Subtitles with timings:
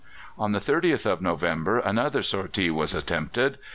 [0.35, 3.59] On the 30th of November another sortie was attempted.